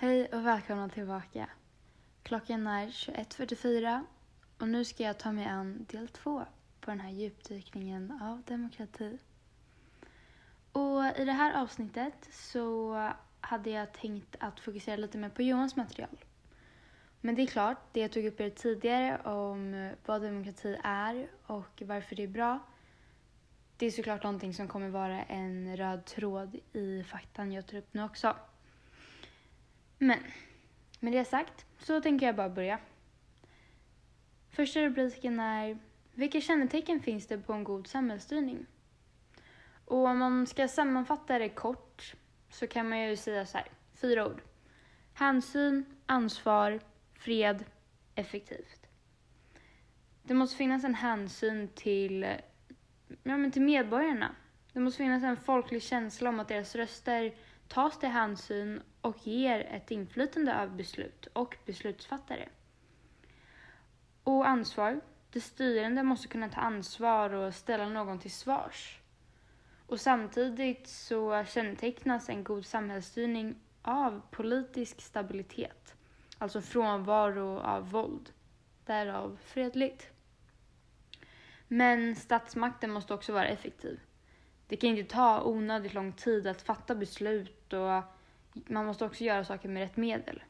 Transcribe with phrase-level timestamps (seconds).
[0.00, 1.48] Hej och välkomna tillbaka.
[2.22, 4.04] Klockan är 21.44
[4.58, 6.44] och nu ska jag ta mig an del två
[6.80, 9.18] på den här djupdykningen av demokrati.
[10.72, 12.94] Och i det här avsnittet så
[13.40, 16.24] hade jag tänkt att fokusera lite mer på Johans material.
[17.20, 21.82] Men det är klart, det jag tog upp er tidigare om vad demokrati är och
[21.86, 22.60] varför det är bra
[23.78, 27.94] det är såklart någonting som kommer vara en röd tråd i faktan jag tar upp
[27.94, 28.36] nu också.
[29.98, 30.18] Men
[31.00, 32.78] med det sagt så tänker jag bara börja.
[34.50, 35.78] Första rubriken är
[36.14, 38.66] Vilka kännetecken finns det på en god samhällsstyrning?
[39.84, 42.14] Och om man ska sammanfatta det kort
[42.50, 44.42] så kan man ju säga så här, fyra ord.
[45.12, 46.80] Hänsyn, ansvar,
[47.14, 47.64] fred,
[48.14, 48.86] effektivt.
[50.22, 52.22] Det måste finnas en hänsyn till,
[53.22, 54.34] ja, men till medborgarna.
[54.72, 57.34] Det måste finnas en folklig känsla om att deras röster
[57.68, 62.48] tas det hänsyn och ger ett inflytande över beslut och beslutsfattare.
[64.24, 65.00] Och ansvar.
[65.30, 69.00] Det styrande måste kunna ta ansvar och ställa någon till svars.
[69.86, 75.94] Och samtidigt så kännetecknas en god samhällsstyrning av politisk stabilitet,
[76.38, 78.30] alltså frånvaro av våld,
[78.84, 80.10] därav fredligt.
[81.68, 84.00] Men statsmakten måste också vara effektiv.
[84.68, 88.02] Det kan inte ta onödigt lång tid att fatta beslut och
[88.52, 90.42] man måste också göra saker med rätt medel.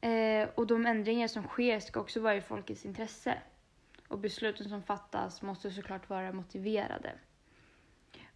[0.00, 3.38] Eh, och de ändringar som sker ska också vara i folkets intresse.
[4.08, 7.12] Och besluten som fattas måste såklart vara motiverade.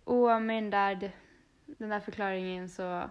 [0.05, 1.12] Och med den där,
[1.67, 3.11] den där förklaringen så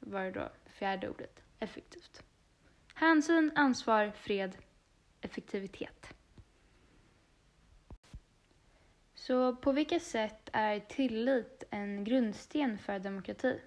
[0.00, 2.22] var det då fjärde ordet, effektivt.
[2.94, 4.56] Hänsyn, ansvar, fred,
[5.20, 6.14] effektivitet.
[9.26, 13.60] Så på vilka sätt är tillit en grundsten för demokrati?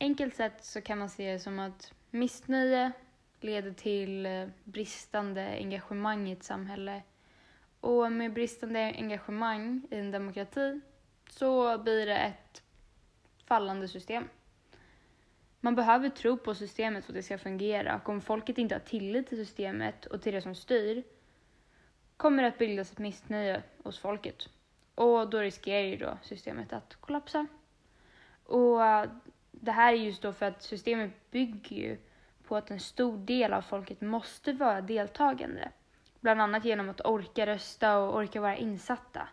[0.00, 2.92] Enkelt sett så kan man se det som att missnöje
[3.40, 7.02] leder till eh, bristande engagemang i ett samhälle.
[7.80, 10.80] Och med bristande engagemang i en demokrati
[11.30, 12.62] så blir det ett
[13.44, 14.28] fallande system.
[15.60, 18.80] Man behöver tro på systemet för att det ska fungera och om folket inte har
[18.80, 21.04] tillit till systemet och till det som styr
[22.16, 24.48] kommer det att bildas ett missnöje hos folket.
[24.94, 27.46] Och då riskerar ju då systemet att kollapsa.
[28.44, 29.10] Och eh,
[29.50, 31.98] det här är just då för att systemet bygger ju
[32.46, 35.70] på att en stor del av folket måste vara deltagande.
[36.20, 39.28] Bland annat genom att orka rösta och orka vara insatta.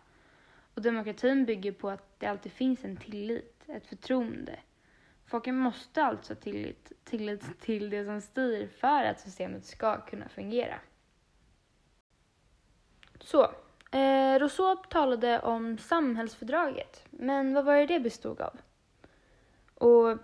[0.74, 4.58] Och demokratin bygger på att det alltid finns en tillit, ett förtroende.
[5.26, 10.28] Folket måste alltså ha tillit, tillit till det som styr för att systemet ska kunna
[10.28, 10.78] fungera.
[13.24, 13.42] Så,
[13.90, 18.56] eh, Rousseau talade om samhällsfördraget, men vad var det det bestod av?
[19.74, 20.18] Och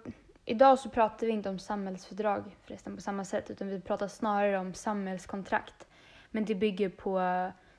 [0.44, 4.58] idag så pratar vi inte om samhällsfördrag förresten på samma sätt, utan vi pratar snarare
[4.58, 5.87] om samhällskontrakt.
[6.31, 7.20] Men det bygger på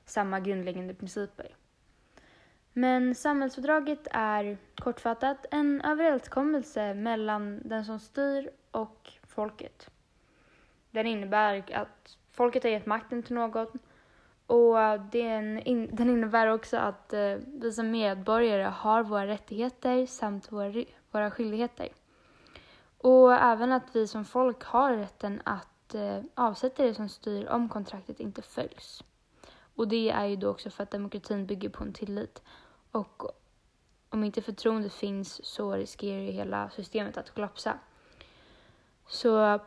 [0.04, 1.54] samma grundläggande principer.
[2.72, 9.90] Men samhällsfördraget är kortfattat en överenskommelse mellan den som styr och folket.
[10.90, 13.78] Den innebär att folket har gett makten till någon
[14.50, 20.52] och den, in, den innebär också att eh, vi som medborgare har våra rättigheter samt
[20.52, 21.88] våra, våra skyldigheter.
[22.98, 27.68] Och även att vi som folk har rätten att eh, avsätta det som styr om
[27.68, 29.04] kontraktet inte följs.
[29.74, 32.42] Och det är ju då också för att demokratin bygger på en tillit.
[32.90, 33.22] Och
[34.08, 37.78] om inte förtroende finns så riskerar ju hela systemet att kollapsa.
[39.08, 39.60] Så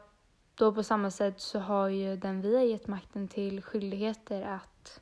[0.55, 4.99] då på samma sätt så har ju den vi har gett makten till skyldigheter att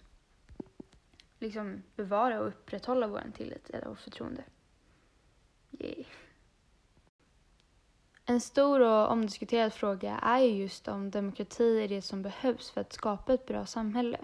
[1.39, 4.43] liksom bevara och upprätthålla vår tillit och förtroende.
[5.71, 6.05] Yay.
[8.25, 12.81] En stor och omdiskuterad fråga är ju just om demokrati är det som behövs för
[12.81, 14.19] att skapa ett bra samhälle.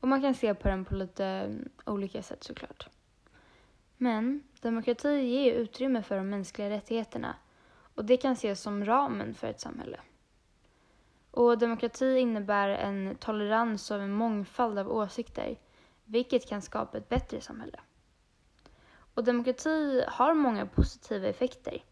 [0.00, 1.56] Och man kan se på den på lite
[1.86, 2.88] olika sätt såklart.
[3.96, 7.36] Men demokrati ger utrymme för de mänskliga rättigheterna
[7.94, 10.00] och det kan ses som ramen för ett samhälle.
[11.30, 15.58] Och demokrati innebär en tolerans och en mångfald av åsikter,
[16.04, 17.80] vilket kan skapa ett bättre samhälle.
[19.14, 21.84] Och demokrati har många positiva effekter,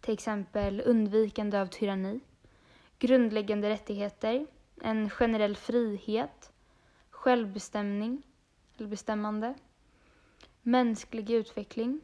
[0.00, 2.20] till exempel undvikande av tyranni,
[2.98, 4.46] grundläggande rättigheter,
[4.82, 6.52] en generell frihet,
[7.10, 8.22] självbestämning,
[8.76, 9.54] eller bestämmande,
[10.62, 12.00] mänsklig utveckling,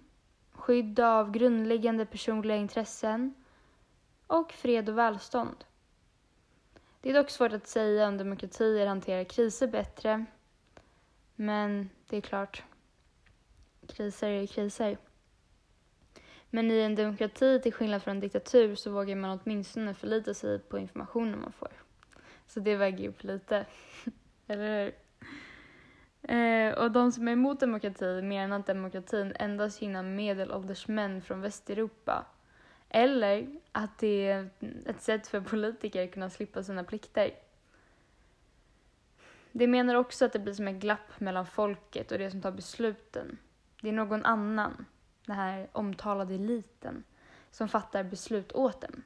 [0.53, 3.35] skydd av grundläggande personliga intressen
[4.33, 5.65] och fred och välstånd.
[7.01, 10.25] Det är dock svårt att säga om demokratier hanterar kriser bättre,
[11.37, 12.63] men det är klart,
[13.87, 14.99] kriser är kriser.
[16.51, 20.59] Men i en demokrati, till skillnad från en diktatur, så vågar man åtminstone förlita sig
[20.59, 21.73] på informationen man får.
[22.47, 23.67] Så det väger upp lite.
[24.47, 24.95] Eller hur?
[26.37, 31.41] Eh, och de som är emot demokrati menar att demokratin endast gynnar medelålders män från
[31.41, 32.27] Västeuropa.
[32.95, 34.51] Eller att det är
[34.87, 37.35] ett sätt för politiker att kunna slippa sina plikter.
[39.53, 42.53] De menar också att det blir som ett glapp mellan folket och det som tar
[42.53, 43.39] besluten.
[43.83, 44.87] Det är någon annan,
[45.27, 47.05] den här omtalade eliten,
[47.51, 49.03] som fattar beslut åt dem.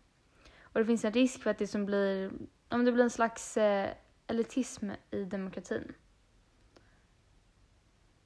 [0.63, 2.31] Och det finns en risk för att det som blir,
[2.69, 3.91] om det blir en slags eh,
[4.27, 5.93] elitism i demokratin.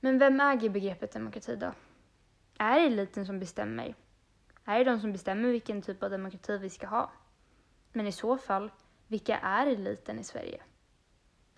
[0.01, 1.73] Men vem äger begreppet demokrati då?
[2.59, 3.95] Är det eliten som bestämmer?
[4.71, 7.11] Är det de som bestämmer vilken typ av demokrati vi ska ha?
[7.93, 8.71] Men i så fall,
[9.07, 10.63] vilka är eliten i Sverige?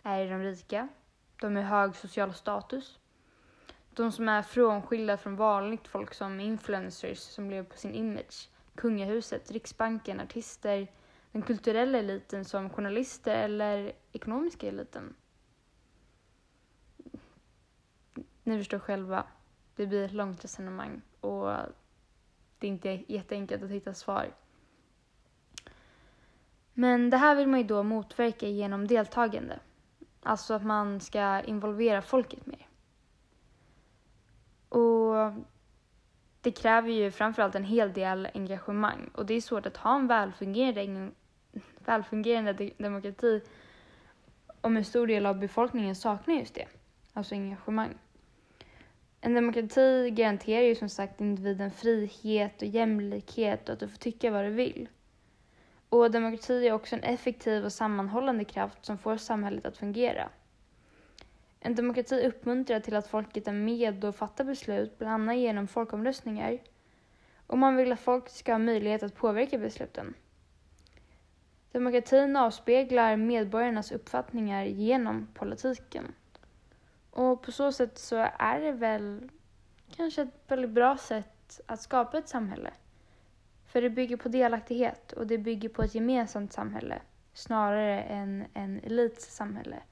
[0.02, 0.88] Är det de rika?
[1.40, 2.98] De med hög social status?
[3.90, 8.48] De som är frånskilda från vanligt folk som influencers som lever på sin image?
[8.74, 10.88] Kungahuset, Riksbanken, artister,
[11.32, 15.14] den kulturella eliten som journalister eller ekonomiska eliten?
[18.42, 19.26] Ni förstår själva,
[19.76, 21.50] det blir ett långt resonemang och
[22.62, 24.34] det är inte jätteenkelt att hitta svar.
[26.74, 29.58] Men det här vill man ju då motverka genom deltagande.
[30.22, 32.68] Alltså att man ska involvera folket mer.
[34.68, 35.32] Och
[36.40, 40.06] det kräver ju framförallt en hel del engagemang och det är svårt att ha en
[40.06, 41.10] välfungerande,
[41.78, 43.40] välfungerande demokrati
[44.60, 46.66] om en stor del av befolkningen saknar just det,
[47.12, 47.98] alltså engagemang.
[49.24, 54.30] En demokrati garanterar ju som sagt individen frihet och jämlikhet och att du får tycka
[54.30, 54.88] vad du vill.
[55.88, 60.28] Och demokrati är också en effektiv och sammanhållande kraft som får samhället att fungera.
[61.60, 66.58] En demokrati uppmuntrar till att folket är med och fattar beslut, bland annat genom folkomröstningar.
[67.46, 70.14] Och man vill att folk ska ha möjlighet att påverka besluten.
[71.72, 76.14] Demokratin avspeglar medborgarnas uppfattningar genom politiken.
[77.12, 79.30] Och på så sätt så är det väl
[79.96, 82.70] kanske ett väldigt bra sätt att skapa ett samhälle.
[83.66, 87.02] För det bygger på delaktighet och det bygger på ett gemensamt samhälle
[87.34, 89.82] snarare än en elits samhälle.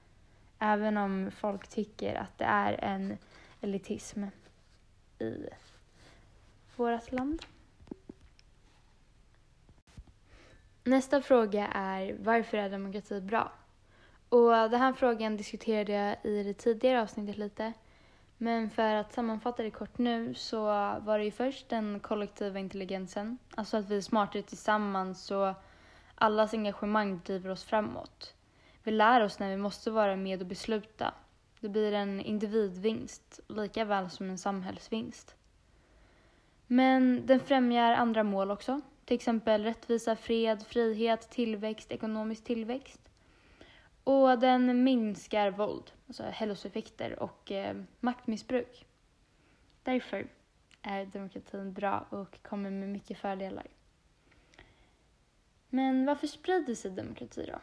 [0.58, 3.18] Även om folk tycker att det är en
[3.60, 4.24] elitism
[5.18, 5.46] i
[6.76, 7.42] vårt land.
[10.84, 13.52] Nästa fråga är varför är demokrati bra?
[14.30, 17.72] Och den här frågan diskuterade jag i det tidigare avsnittet lite.
[18.38, 20.64] Men för att sammanfatta det kort nu så
[21.00, 23.38] var det ju först den kollektiva intelligensen.
[23.54, 25.52] Alltså att vi är smartare tillsammans och
[26.14, 28.34] allas engagemang driver oss framåt.
[28.82, 31.14] Vi lär oss när vi måste vara med och besluta.
[31.60, 35.34] Det blir en individvinst lika väl som en samhällsvinst.
[36.66, 38.80] Men den främjar andra mål också.
[39.04, 43.09] Till exempel rättvisa, fred, frihet, tillväxt, ekonomisk tillväxt.
[44.10, 48.86] Och den minskar våld, alltså hälsoeffekter och eh, maktmissbruk.
[49.82, 50.26] Därför
[50.82, 53.66] är demokratin bra och kommer med mycket fördelar.
[55.68, 57.58] Men varför sprider sig demokrati då?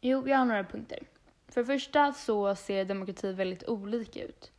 [0.00, 0.98] Jo, jag har några punkter.
[1.48, 4.52] För det första så ser demokrati väldigt olika ut.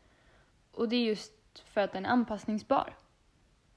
[0.71, 2.95] Och det är just för att den är anpassningsbar.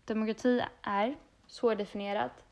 [0.05, 1.17] Demokrati är
[1.47, 2.46] svårdefinierat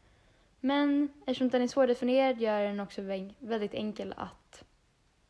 [0.64, 3.02] men eftersom den är svårdefinierad gör den också
[3.38, 4.64] väldigt enkel att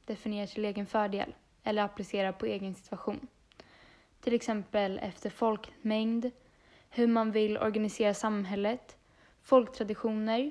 [0.04, 3.26] definiera till egen fördel eller applicera på egen situation.
[4.20, 6.30] Till exempel efter folkmängd,
[6.90, 8.96] hur man vill organisera samhället,
[9.42, 10.50] folktraditioner,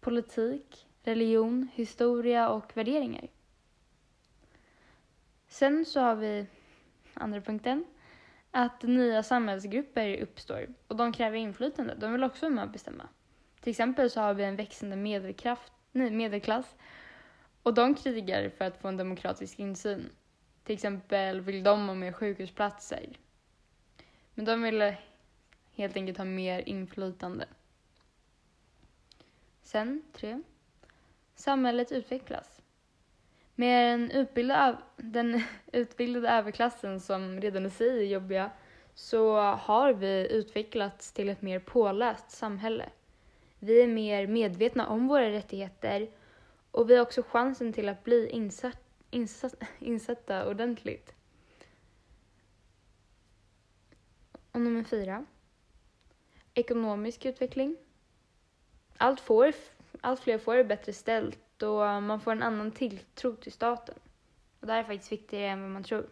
[0.00, 3.28] politik, religion, historia och värderingar.
[5.48, 6.46] Sen så har vi
[7.14, 7.84] andra punkten,
[8.50, 11.94] att nya samhällsgrupper uppstår och de kräver inflytande.
[11.94, 13.08] De vill också vara med och bestämma.
[13.66, 16.76] Till exempel så har vi en växande medelkraft, nej, medelklass
[17.62, 20.10] och de krigar för att få en demokratisk insyn.
[20.64, 23.18] Till exempel vill de ha mer sjukhusplatser.
[24.34, 24.94] Men de vill
[25.72, 27.46] helt enkelt ha mer inflytande.
[29.62, 30.42] Sen, tre.
[31.34, 32.62] Samhället utvecklas.
[33.54, 35.42] Med den utbildade, den
[35.72, 38.50] utbildade överklassen som redan i sig är jobbiga
[38.94, 42.90] så har vi utvecklats till ett mer påläst samhälle.
[43.58, 46.10] Vi är mer medvetna om våra rättigheter
[46.70, 51.14] och vi har också chansen till att bli insatt, insatt, insatta ordentligt.
[54.52, 55.26] Och nummer fyra.
[56.54, 57.76] Ekonomisk utveckling.
[58.96, 59.52] Allt, får,
[60.00, 63.94] allt fler får det bättre ställt och man får en annan tilltro till staten.
[64.60, 66.06] Och det här är faktiskt viktigare än vad man tror.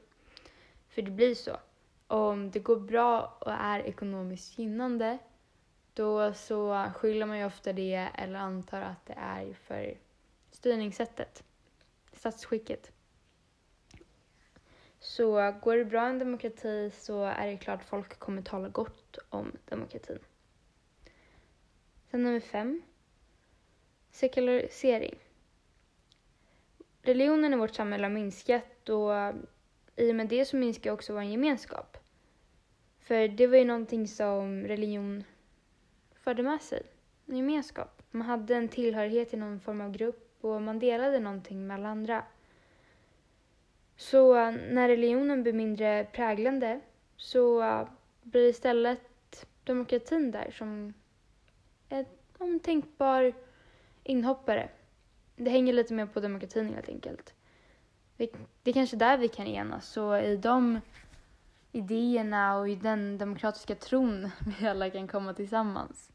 [0.89, 1.57] För det blir så.
[2.07, 5.19] om det går bra och är ekonomiskt gynnande
[5.95, 9.99] då så skyller man ju ofta det eller antar att det är för
[10.51, 11.45] styrningssättet,
[12.13, 12.93] statsskicket.
[14.99, 18.69] Så går det bra i en demokrati så är det klart att folk kommer tala
[18.69, 20.19] gott om demokratin.
[22.11, 22.83] Sen nummer fem.
[24.11, 25.19] Sekularisering.
[27.03, 29.35] Religionen i vårt samhälle har minskat och
[29.97, 31.97] i och med det så minskar också vår gemenskap.
[33.01, 35.25] För det var ju någonting som religion
[36.25, 36.83] förde med sig.
[37.27, 38.03] En gemenskap.
[38.11, 41.89] Man hade en tillhörighet till någon form av grupp och man delade någonting med alla
[41.89, 42.25] andra.
[43.97, 46.81] Så eh, när religionen blir mindre präglande
[47.17, 47.89] så eh,
[48.23, 50.95] blir istället demokratin där som
[52.39, 53.33] en tänkbar
[54.03, 54.69] inhoppare.
[55.37, 57.35] Det hänger lite mer på demokratin helt enkelt.
[58.17, 59.89] Det, det är kanske där vi kan enas.
[59.89, 60.81] Så i de
[61.73, 66.14] idéerna och i den demokratiska tron vi alla kan komma tillsammans.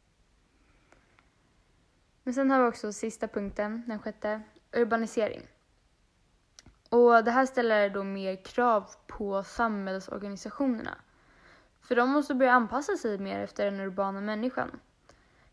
[2.30, 5.42] Men sen har vi också sista punkten, den sjätte, urbanisering.
[6.88, 10.98] Och det här ställer då mer krav på samhällsorganisationerna.
[11.80, 14.80] För de måste börja anpassa sig mer efter den urbana människan.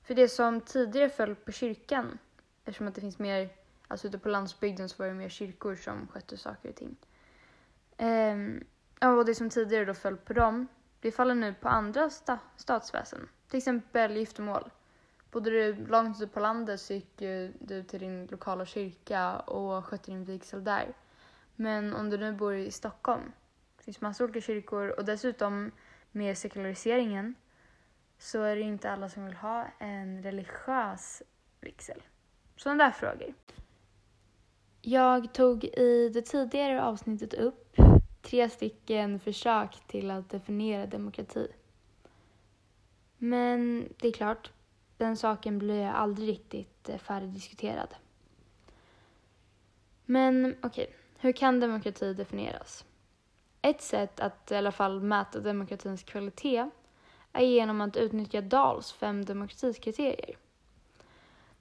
[0.03, 2.17] För det som tidigare föll på kyrkan,
[2.65, 3.49] eftersom att det finns mer,
[3.87, 6.95] alltså ute på landsbygden så var det mer kyrkor som skötte saker och ting.
[7.97, 8.63] Ehm,
[9.01, 10.67] och det som tidigare då föll på dem,
[11.01, 13.29] det faller nu på andra sta statsväsen.
[13.47, 14.71] Till exempel giftermål.
[15.31, 17.17] Bodde du långt ute på landet så gick
[17.59, 20.93] du till din lokala kyrka och skötte din vigsel där.
[21.55, 23.31] Men om du nu bor i Stockholm,
[23.77, 25.71] det finns massor olika kyrkor och dessutom
[26.11, 27.35] med sekulariseringen
[28.17, 31.23] så är det inte alla som vill ha en religiös
[31.61, 32.01] vigsel.
[32.55, 33.33] Sådana där frågor.
[34.81, 37.75] Jag tog i det tidigare avsnittet upp
[38.21, 41.47] tre stycken försök till att definiera demokrati.
[43.17, 44.51] Men det är klart,
[44.97, 47.95] den saken blir aldrig riktigt eh, färdigdiskuterad.
[50.05, 50.95] Men okej, okay.
[51.17, 52.85] hur kan demokrati definieras?
[53.61, 56.69] Ett sätt att i alla fall mäta demokratins kvalitet
[57.33, 60.37] är genom att utnyttja Dahls fem demokratikriterier.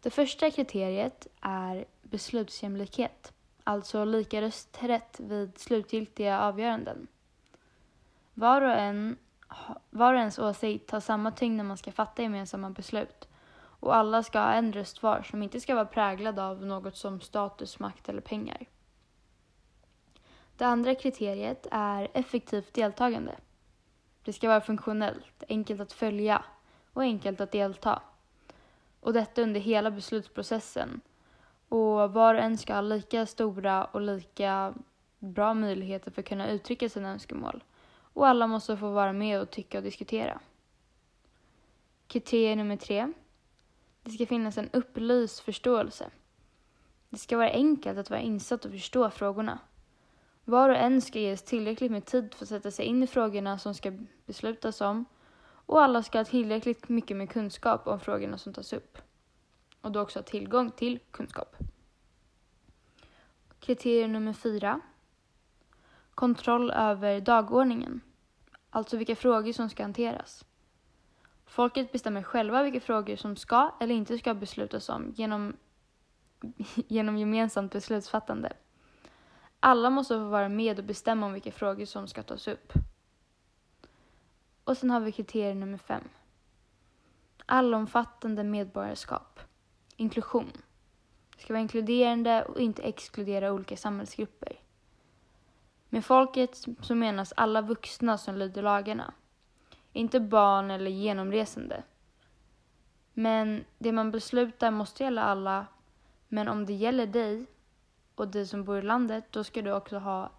[0.00, 3.33] Det första kriteriet är beslutsjämlikhet,
[3.64, 7.07] alltså lika rösträtt vid slutgiltiga avgöranden.
[8.35, 9.16] Var och, en,
[9.90, 13.25] var och ens åsikt har samma tyngd när man ska fatta gemensamma beslut
[13.87, 17.21] och alla ska ha en röst var som inte ska vara präglad av något som
[17.21, 18.66] status, makt eller pengar.
[20.57, 23.37] Det andra kriteriet är effektivt deltagande.
[24.25, 26.45] Det ska vara funktionellt, enkelt att följa
[26.93, 28.02] och enkelt att delta.
[29.00, 31.00] Och detta under hela beslutsprocessen.
[31.69, 34.75] Och var och en ska ha lika stora och lika
[35.19, 37.64] bra möjligheter för att kunna uttrycka sina önskemål.
[37.99, 40.40] Och alla måste få vara med och tycka och diskutera.
[42.07, 43.12] Kriterie nummer tre.
[44.07, 46.11] Det ska finnas en upplyst förståelse.
[47.11, 49.59] Det ska vara enkelt att vara insatt och förstå frågorna.
[50.45, 53.59] Var och en ska ges tillräckligt med tid för att sätta sig in i frågorna
[53.59, 53.93] som ska
[54.27, 55.05] beslutas om
[55.41, 58.99] och alla ska ha tillräckligt mycket med kunskap om frågorna som tas upp.
[59.81, 61.57] Och då också ha tillgång till kunskap.
[63.61, 64.81] Kriterium nummer fyra.
[66.15, 68.01] Kontroll över dagordningen.
[68.71, 70.45] Alltså vilka frågor som ska hanteras.
[71.47, 75.57] Folket bestämmer själva vilka frågor som ska eller inte ska beslutas om genom,
[76.75, 78.53] genom gemensamt beslutsfattande.
[79.61, 82.73] Alla måste få vara med och bestämma om vilka frågor som ska tas upp.
[84.65, 86.09] Och sen har vi kriterie nummer fem.
[87.47, 89.41] Allomfattande medborgarskap.
[89.97, 90.53] Inklusion.
[91.37, 94.61] Det ska vara inkluderande och inte exkludera olika samhällsgrupper.
[95.88, 99.15] Med folket så menas alla vuxna som lyder lagarna.
[99.97, 101.83] Inte barn eller genomresande.
[103.12, 105.67] Men det man beslutar måste gälla alla,
[106.29, 107.47] men om det gäller dig
[108.15, 110.31] och du som bor i landet, då ska du också ha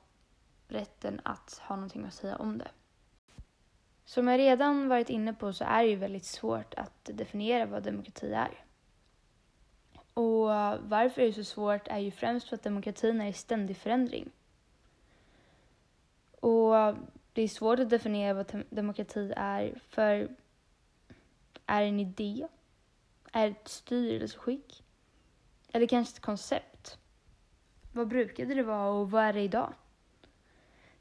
[0.68, 2.68] rätten att ha någonting att säga om det.
[4.06, 7.84] Som jag redan varit inne på så är det ju väldigt svårt att definiera vad
[7.84, 8.64] demokrati är.
[10.14, 10.48] Och
[10.90, 14.32] varför det är så svårt är ju främst för att demokratin är i ständig förändring.
[16.40, 16.96] Och
[17.38, 20.30] det är svårt att definiera vad demokrati är för
[21.66, 22.48] är det en idé?
[23.32, 24.84] Är det ett styrelseskick?
[25.74, 26.98] Eller kanske ett koncept?
[27.94, 29.74] Vad brukade det vara och vad är det idag?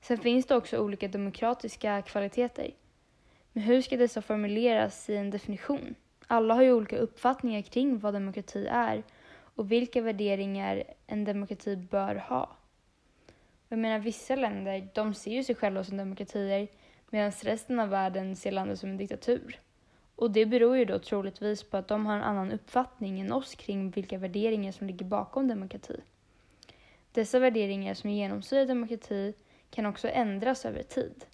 [0.00, 2.70] Sen finns det också olika demokratiska kvaliteter.
[3.52, 5.94] Men hur ska dessa formuleras i en definition?
[6.26, 9.02] Alla har ju olika uppfattningar kring vad demokrati är
[9.54, 12.55] och vilka värderingar en demokrati bör ha.
[13.68, 16.68] Jag menar, vissa länder, de ser ju sig själva som demokratier,
[17.10, 19.60] medan resten av världen ser landet som en diktatur.
[20.16, 23.54] Och det beror ju då troligtvis på att de har en annan uppfattning än oss
[23.54, 26.00] kring vilka värderingar som ligger bakom demokrati.
[27.12, 29.34] Dessa värderingar som genomsyrar demokrati
[29.70, 31.24] kan också ändras över tid.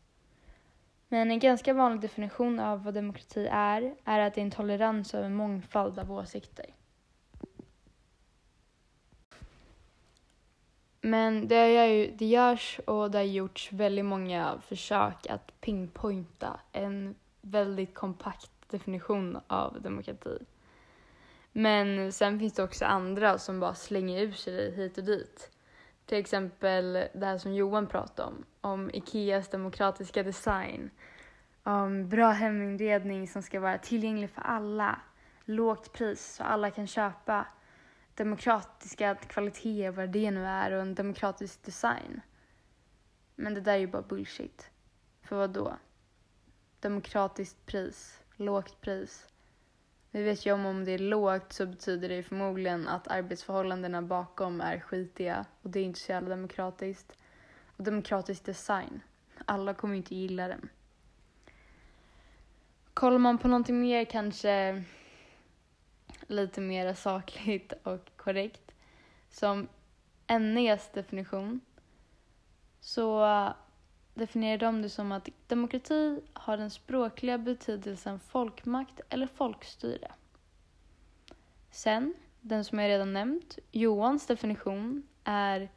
[1.09, 5.15] Men en ganska vanlig definition av vad demokrati är, är att det är en tolerans
[5.15, 6.67] över en mångfald av åsikter.
[11.04, 17.14] Men det, är det görs och det har gjorts väldigt många försök att pinpointa en
[17.40, 20.38] väldigt kompakt definition av demokrati.
[21.52, 25.50] Men sen finns det också andra som bara slänger ur sig det hit och dit.
[26.06, 30.90] Till exempel det här som Johan pratade om, om Ikeas demokratiska design,
[31.62, 35.00] om bra heminredning som ska vara tillgänglig för alla,
[35.44, 37.47] lågt pris så alla kan köpa,
[38.23, 42.21] demokratiska kvaliteter, vad det nu är, och en demokratisk design.
[43.35, 44.71] Men det där är ju bara bullshit.
[45.23, 45.76] För vad då?
[46.81, 49.29] Demokratiskt pris, lågt pris.
[50.11, 54.61] Vi vet ju om om det är lågt så betyder det förmodligen att arbetsförhållandena bakom
[54.61, 57.17] är skitiga och det är inte så jävla demokratiskt.
[57.76, 59.00] Och demokratisk design.
[59.45, 60.69] Alla kommer ju inte gilla den.
[62.95, 64.85] Kollar man på någonting mer kanske
[66.26, 68.75] lite mer sakligt och korrekt
[69.29, 69.69] som
[70.29, 71.61] NEs definition
[72.81, 73.26] så
[74.14, 80.12] definierar de det som att demokrati har den språkliga betydelsen folkmakt eller folkstyre.
[81.71, 85.71] Sen, den som jag redan nämnt, Johans definition är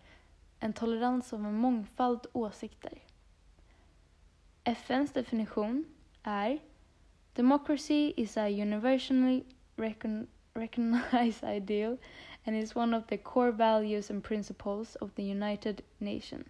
[0.59, 3.01] en tolerans av en mångfald åsikter.
[4.63, 5.85] FNs definition
[6.23, 6.59] är
[7.33, 9.43] Democracy is a universally
[9.75, 11.97] recon recognized ideal
[12.45, 16.47] and is one of the core values and principles of the United Nations.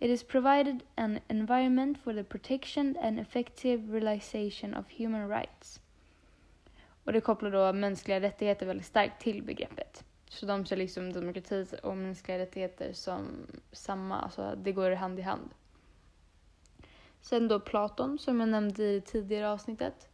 [0.00, 5.80] It is provided an environment for the protection and effective realization of human rights.
[7.04, 10.04] Och det kopplar då mänskliga rättigheter väldigt starkt till begreppet.
[10.28, 15.22] Så de ser liksom demokrati och mänskliga rättigheter som samma, alltså det går hand i
[15.22, 15.50] hand.
[17.20, 20.08] Sen då Platon, som jag nämnde i det tidigare avsnittet.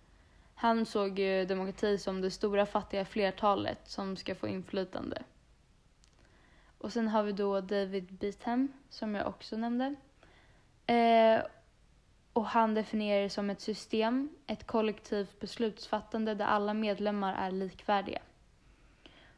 [0.55, 5.23] Han såg ju demokrati som det stora fattiga flertalet som ska få inflytande.
[6.79, 9.95] Och sen har vi då David Beetham, som jag också nämnde.
[10.87, 11.43] Eh,
[12.33, 18.23] och han definierar det som ett system, ett kollektivt beslutsfattande där alla medlemmar är likvärdiga.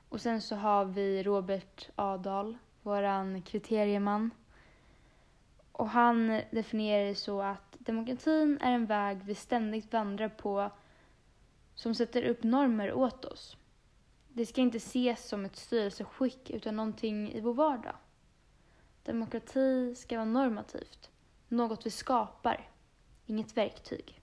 [0.09, 4.31] Och sen så har vi Robert Adal, våran kriterieman.
[5.73, 10.71] Och han definierar det så att demokratin är en väg vi ständigt vandrar på
[11.77, 13.57] som sätter upp normer åt oss.
[14.29, 17.97] Det ska inte ses som ett styrelseskick utan någonting i vår vardag.
[19.03, 21.11] Demokrati ska vara normativt,
[21.49, 22.71] något vi skapar,
[23.27, 24.23] inget verktyg.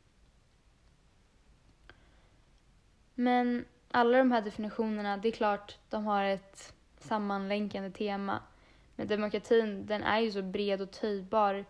[3.16, 8.40] Men alla de här definitionerna, det är klart, de har ett sammanlänkande tema.
[8.96, 11.66] Men demokratin, den är ju så bred och töjbar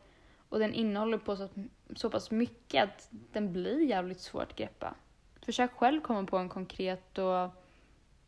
[0.49, 1.49] och den innehåller på så,
[1.95, 4.95] så pass mycket att den blir jävligt svår att greppa.
[5.45, 7.49] Försök själv komma på en konkret och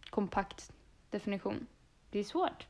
[0.09, 0.71] kompakt
[1.09, 1.67] definition.
[2.09, 2.67] Det är svårt.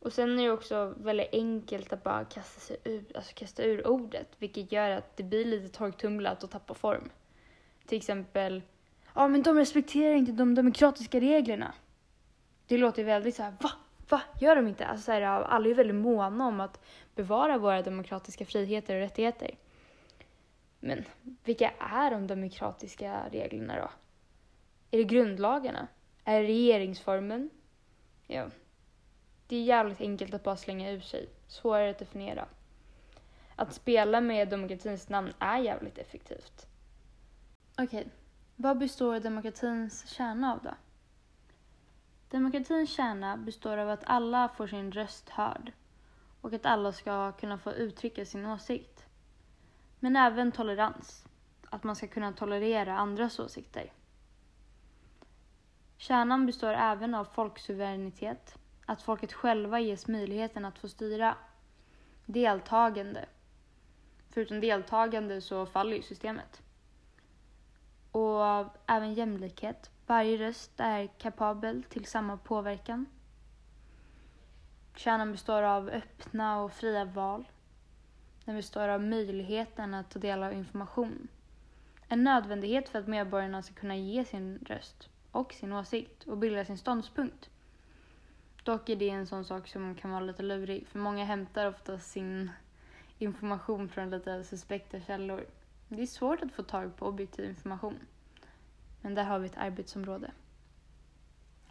[0.00, 3.86] Och sen är det också väldigt enkelt att bara kasta, sig ur, alltså kasta ur
[3.86, 7.10] ordet, vilket gör att det blir lite torktumlat och tappar form.
[7.86, 8.62] Till exempel,
[9.14, 11.74] ja men de respekterar inte de demokratiska reglerna.
[12.66, 13.70] Det låter väldigt så här, va?
[14.08, 14.22] Va?
[14.40, 14.86] Gör de inte?
[14.86, 16.80] Alltså så här, alla är väldigt måna om att
[17.14, 19.50] bevara våra demokratiska friheter och rättigheter.
[20.86, 21.04] Men
[21.44, 23.90] vilka är de demokratiska reglerna då?
[24.90, 25.88] Är det grundlagarna?
[26.24, 27.50] Är det regeringsformen?
[28.26, 28.50] Ja.
[29.46, 31.28] Det är jävligt enkelt att bara slänga ur sig.
[31.46, 32.48] Svårare att definiera.
[33.56, 36.66] Att spela med demokratins namn är jävligt effektivt.
[37.72, 38.04] Okej, okay.
[38.56, 40.74] vad består demokratins kärna av då?
[42.30, 45.72] Demokratins kärna består av att alla får sin röst hörd
[46.40, 48.93] och att alla ska kunna få uttrycka sin åsikt.
[50.04, 51.26] Men även tolerans,
[51.70, 53.92] att man ska kunna tolerera andras åsikter.
[55.96, 61.36] Kärnan består även av folksuveränitet, att folket själva ges möjligheten att få styra.
[62.26, 63.26] Deltagande.
[64.30, 66.62] Förutom deltagande så faller ju systemet.
[68.10, 68.44] Och
[68.86, 69.90] även jämlikhet.
[70.06, 73.06] Varje röst är kapabel till samma påverkan.
[74.96, 77.44] Kärnan består av öppna och fria val.
[78.44, 81.28] Den består av möjligheten att ta del av information.
[82.08, 86.64] En nödvändighet för att medborgarna ska kunna ge sin röst och sin åsikt och bilda
[86.64, 87.50] sin ståndpunkt.
[88.62, 91.98] Dock är det en sån sak som kan vara lite lurig, för många hämtar ofta
[91.98, 92.50] sin
[93.18, 95.46] information från lite suspekta källor.
[95.88, 97.98] Det är svårt att få tag på objektiv information.
[99.00, 100.30] Men där har vi ett arbetsområde.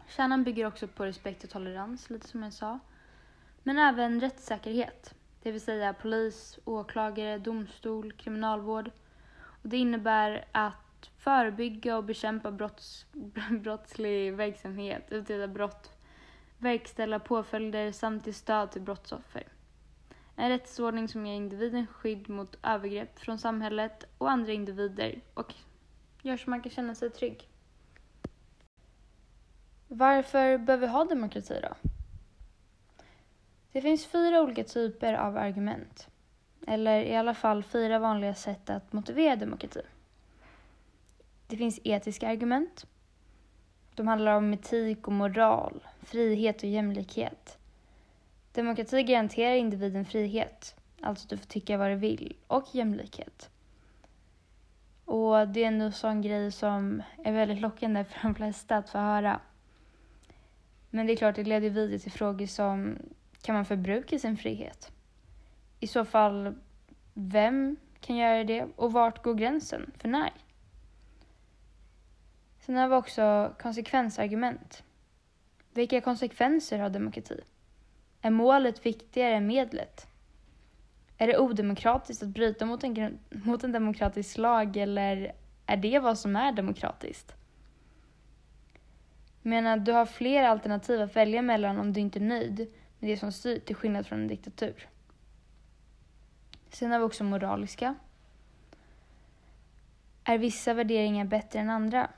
[0.07, 2.79] Kärnan bygger också på respekt och tolerans, lite som jag sa.
[3.63, 8.91] Men även rättssäkerhet, det vill säga polis, åklagare, domstol, kriminalvård.
[9.39, 13.05] Och det innebär att förebygga och bekämpa brotts,
[13.51, 15.91] brottslig verksamhet, utreda brott,
[16.57, 19.47] verkställa påföljder samt ge stöd till brottsoffer.
[20.35, 25.53] En rättsordning som ger individen skydd mot övergrepp från samhället och andra individer och
[26.21, 27.49] gör så man kan känna sig trygg.
[29.87, 31.89] Varför behöver vi ha demokrati då?
[33.73, 36.07] Det finns fyra olika typer av argument.
[36.67, 39.81] Eller i alla fall fyra vanliga sätt att motivera demokrati.
[41.47, 42.85] Det finns etiska argument.
[43.95, 47.57] De handlar om etik och moral, frihet och jämlikhet.
[48.51, 53.49] Demokrati garanterar individen frihet, alltså du får tycka vad du vill, och jämlikhet.
[55.05, 58.97] Och det är en sån grej som är väldigt lockande för de flesta att få
[58.97, 59.39] höra.
[60.89, 62.97] Men det är klart, det leder vidare till frågor som
[63.43, 64.91] kan man förbruka sin frihet?
[65.79, 66.55] I så fall,
[67.13, 70.31] vem kan göra det och vart går gränsen för när?
[72.59, 74.83] Sen har vi också konsekvensargument.
[75.73, 77.41] Vilka konsekvenser har demokrati?
[78.21, 80.07] Är målet viktigare än medlet?
[81.17, 86.19] Är det odemokratiskt att bryta mot en, mot en demokratisk lag eller är det vad
[86.19, 87.35] som är demokratiskt?
[89.41, 92.67] Jag menar, du har flera alternativ att välja mellan om du inte är nöjd
[93.03, 94.87] med det som styr till skillnad från en diktatur.
[96.69, 97.95] Sen har vi också moraliska.
[100.23, 102.09] Är vissa värderingar bättre än andra?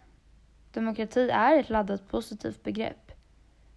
[0.71, 3.12] Demokrati är ett laddat positivt begrepp.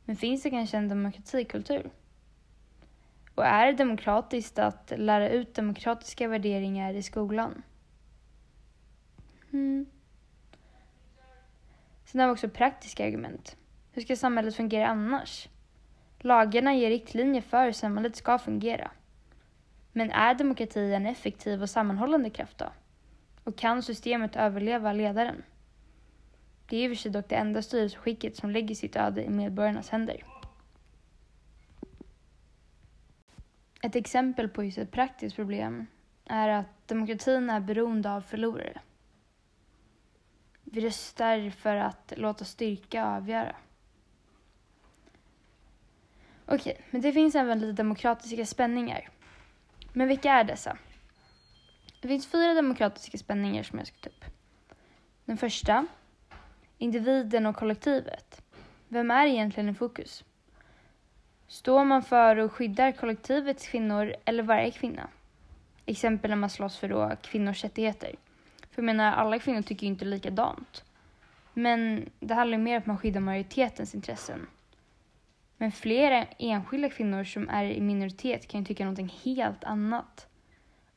[0.05, 1.91] Men finns det kanske en demokratikultur?
[3.35, 7.63] Och är det demokratiskt att lära ut demokratiska värderingar i skolan?
[9.53, 9.87] Mm.
[12.05, 13.57] Sen har vi också praktiska argument.
[13.93, 15.49] Hur ska samhället fungera annars?
[16.19, 18.91] Lagarna ger riktlinjer för hur samhället ska fungera.
[19.93, 22.73] Men är demokrati en effektiv och sammanhållande kraft då?
[23.45, 25.43] Och kan systemet överleva ledaren?
[26.69, 29.31] Det är i och för sig dock det enda styrelseskicket som lägger sitt öde i
[29.31, 30.25] medborgarnas händer.
[33.83, 35.87] Ett exempel på just ett praktiskt problem
[36.25, 38.81] är att demokratin är beroende av förlorare.
[40.65, 43.57] Vi röstar för att låta styrka avgöra.
[46.51, 49.09] Okej, men det finns även lite demokratiska spänningar.
[49.93, 50.79] Men vilka är dessa?
[52.01, 54.25] Det finns fyra demokratiska spänningar som jag ska ta upp.
[55.25, 55.87] Den första,
[56.79, 58.43] individen och kollektivet.
[58.89, 60.25] Vem är egentligen i fokus?
[61.47, 65.09] Står man för och skyddar kollektivets kvinnor eller varje kvinna?
[65.87, 68.15] Exempel när man slåss för då kvinnors rättigheter.
[68.71, 70.85] För jag menar, alla kvinnor tycker ju inte likadant.
[71.55, 74.47] Men det handlar mer om att man skyddar majoritetens intressen.
[75.61, 80.27] Men flera enskilda kvinnor som är i minoritet kan ju tycka någonting helt annat.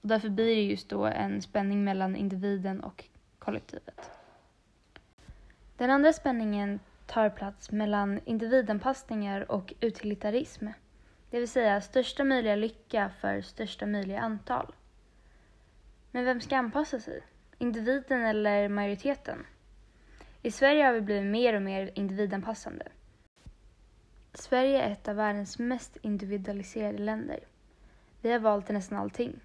[0.02, 3.04] Och därför blir det just då en spänning mellan individen och
[3.40, 4.12] kollektivet.
[5.78, 10.68] Den andra spänningen tar plats mellan individanpassningar och utilitarism.
[11.30, 14.74] Det vill säga största möjliga lycka för största möjliga antal.
[16.12, 17.24] Men vem ska anpassa sig?
[17.58, 19.46] Individen eller majoriteten?
[20.42, 22.88] I Sverige har vi blivit mer och mer individanpassande.
[24.34, 27.40] Sverige är ett av världens mest individualiserade länder.
[28.22, 29.40] Vi har valt till nästan allting.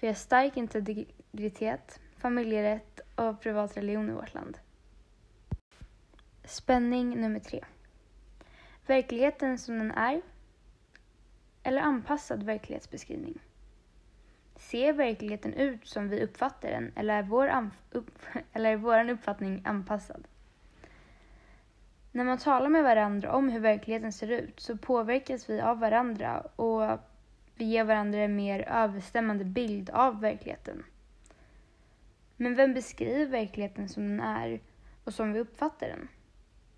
[0.00, 4.58] Vi har stark integritet, familjerätt och privat religion i vårt land.
[6.44, 7.64] Spänning nummer tre.
[8.86, 10.22] Verkligheten som den är
[11.62, 13.38] eller anpassad verklighetsbeskrivning.
[14.56, 18.10] Ser verkligheten ut som vi uppfattar den eller är vår, upp
[18.52, 20.28] eller är vår uppfattning anpassad?
[22.16, 26.40] När man talar med varandra om hur verkligheten ser ut så påverkas vi av varandra
[26.40, 27.00] och
[27.54, 30.84] vi ger varandra en mer överstämmande bild av verkligheten.
[32.36, 34.60] Men vem beskriver verkligheten som den är
[35.04, 36.08] och som vi uppfattar den?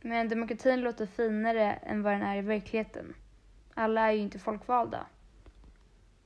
[0.01, 3.15] Men demokratin låter finare än vad den är i verkligheten.
[3.75, 5.07] Alla är ju inte folkvalda.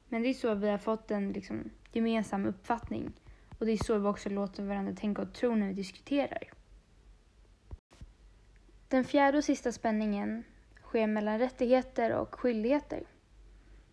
[0.08, 3.12] Men det är så vi har fått en liksom, gemensam uppfattning.
[3.58, 6.61] Och det är så vi också låter varandra tänka och tro när vi diskuterar.
[8.92, 10.44] Den fjärde och sista spänningen
[10.82, 13.02] sker mellan rättigheter och skyldigheter.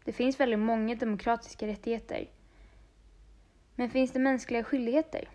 [0.04, 2.30] Det finns väldigt många demokratiska rättigheter.
[3.76, 5.30] Men finns det mänskliga skyldigheter?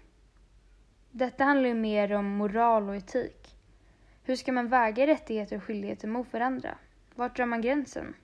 [1.11, 3.57] Detta handlar ju mer om moral och etik.
[4.23, 6.79] Hur ska man väga rättigheter och skyldigheter mot varandra?
[7.15, 8.15] Vart drar man gränsen?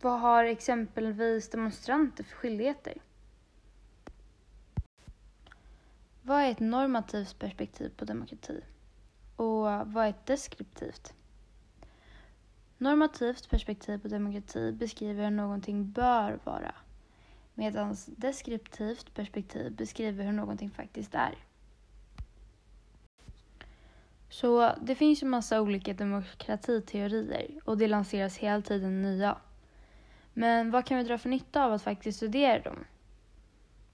[0.00, 2.94] Vad har exempelvis demonstranter för skyldigheter?
[6.22, 8.62] Vad är ett normativt perspektiv på demokrati?
[9.38, 11.14] Och vad är ett deskriptivt?
[12.78, 16.74] Normativt perspektiv på demokrati beskriver hur någonting bör vara
[17.58, 21.34] medan deskriptivt perspektiv beskriver hur någonting faktiskt är.
[24.28, 29.38] Så det finns ju massa olika demokratiteorier och det lanseras hela tiden nya.
[30.32, 32.84] Men vad kan vi dra för nytta av att faktiskt studera dem?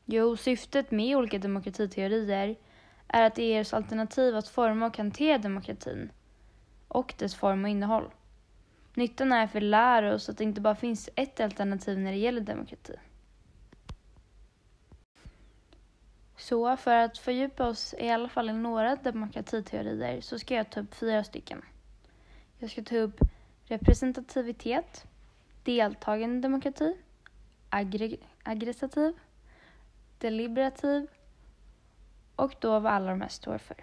[0.04, 2.56] Jo, syftet med olika demokratiteorier
[3.08, 6.12] är att det ger oss alternativ att forma och hantera demokratin
[6.88, 8.10] och dess form och innehåll.
[8.94, 12.18] Nyttan är för att lära oss att det inte bara finns ett alternativ när det
[12.18, 12.94] gäller demokrati.
[16.36, 20.80] Så för att fördjupa oss i alla fall i några demokratiteorier så ska jag ta
[20.80, 21.62] upp fyra stycken.
[22.58, 23.20] Jag ska ta upp
[23.64, 25.06] representativitet,
[25.64, 26.96] deltagande demokrati,
[28.44, 29.14] aggressiv,
[30.18, 31.06] deliberativ
[32.36, 33.76] och då vad alla de här står för.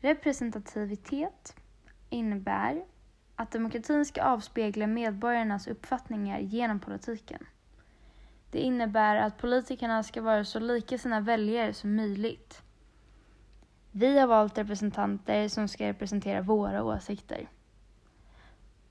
[0.00, 1.56] Representativitet
[2.10, 2.84] innebär
[3.36, 7.46] att demokratin ska avspegla medborgarnas uppfattningar genom politiken.
[8.50, 12.62] Det innebär att politikerna ska vara så lika sina väljare som möjligt.
[13.90, 17.48] Vi har valt representanter som ska representera våra åsikter.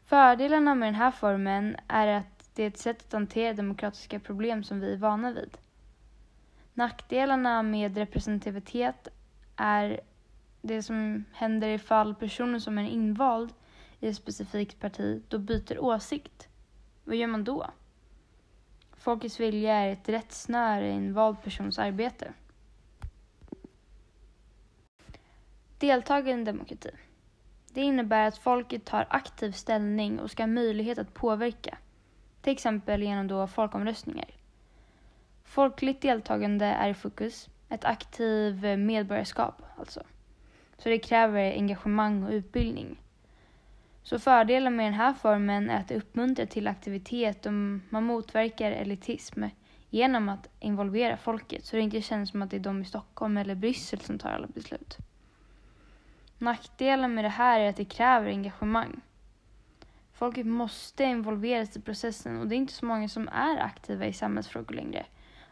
[0.05, 4.63] Fördelarna med den här formen är att det är ett sätt att hantera demokratiska problem
[4.63, 5.57] som vi är vana vid.
[6.73, 9.07] Nackdelarna med representativitet
[9.55, 9.99] är
[10.61, 13.53] det som händer ifall personen som är invald
[13.99, 16.47] i ett specifikt parti då byter åsikt.
[17.03, 17.69] Vad gör man då?
[18.97, 22.33] Folkets vilja är ett rättsnöre i en vald persons arbete.
[25.77, 26.89] Deltagande demokrati.
[27.73, 31.77] Det innebär att folket tar aktiv ställning och ska ha möjlighet att påverka,
[32.41, 34.42] till exempel genom då folkomröstningar.
[35.53, 40.03] Folkligt deltagande är i fokus, ett aktivt medborgarskap alltså.
[40.77, 43.01] Så det kräver engagemang och utbildning.
[44.03, 47.53] Så fördelen med den här formen är att det uppmuntrar till aktivitet och
[47.89, 49.43] man motverkar elitism
[49.89, 53.37] genom att involvera folket så det inte känns som att det är de i Stockholm
[53.37, 54.97] eller Bryssel som tar alla beslut.
[56.37, 59.01] Nackdelen med det här är att det kräver engagemang.
[60.13, 64.13] Folket måste involveras i processen och det är inte så många som är aktiva i
[64.13, 65.05] samhällsfrågor längre.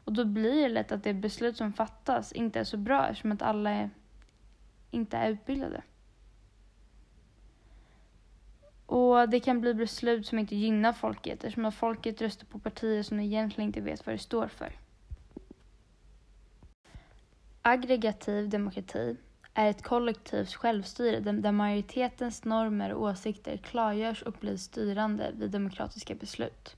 [0.03, 3.31] Och då blir det lätt att det beslut som fattas inte är så bra eftersom
[3.31, 3.89] att alla är,
[4.91, 5.81] inte är utbildade.
[8.85, 13.03] Och det kan bli beslut som inte gynnar folket eftersom att folket röstar på partier
[13.03, 14.71] som egentligen inte vet vad det står för.
[17.61, 19.17] Aggregativ demokrati
[19.53, 26.15] är ett kollektivt självstyre där majoritetens normer och åsikter klargörs och blir styrande vid demokratiska
[26.15, 26.75] beslut.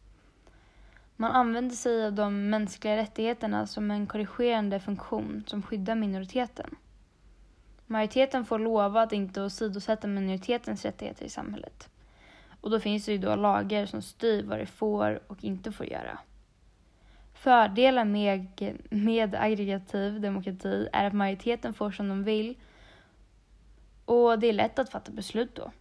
[1.16, 6.76] Man använder sig av de mänskliga rättigheterna som en korrigerande funktion som skyddar minoriteten.
[7.86, 11.90] Majoriteten får lova att inte åsidosätta minoritetens rättigheter i samhället.
[12.62, 15.86] Och då finns det ju då lagar som styr vad det får och inte får
[15.86, 16.20] göra.
[17.34, 18.48] Fördelen med,
[18.90, 22.56] med aggregativ demokrati är att majoriteten får som de vill
[24.06, 25.72] och det är lätt att fatta beslut då.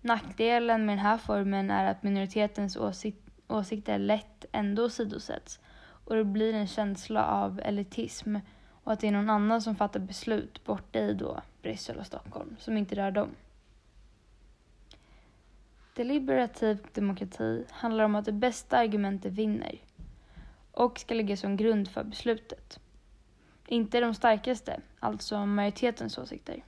[0.00, 5.60] Nackdelen med den här formen är att minoritetens åsikt, åsikter lätt ändå sidosätts
[6.04, 8.36] och det blir en känsla av elitism
[8.84, 12.56] och att det är någon annan som fattar beslut borta i då Bryssel och Stockholm
[12.58, 13.28] som inte rör dem.
[15.94, 19.78] Deliberativ demokrati handlar om att det bästa argumentet vinner
[20.72, 22.80] och ska ligga som grund för beslutet.
[23.66, 26.64] Inte de starkaste, alltså majoritetens åsikter.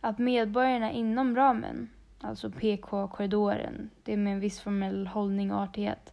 [0.00, 1.90] Att medborgarna inom ramen,
[2.22, 6.12] alltså PK-korridoren, det är med en viss formell hållning och artighet,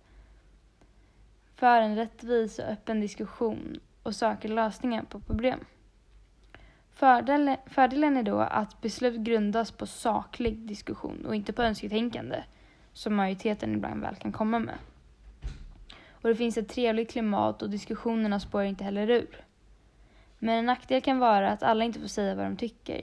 [1.55, 5.59] för en rättvis och öppen diskussion och söker lösningar på problem.
[6.91, 12.43] Fördelen, fördelen är då att beslut grundas på saklig diskussion och inte på önsketänkande,
[12.93, 14.75] som majoriteten ibland väl kan komma med.
[16.21, 19.45] Och det finns ett trevligt klimat och diskussionerna spårar inte heller ur.
[20.39, 23.01] Men en nackdel kan vara att alla inte får säga vad de tycker.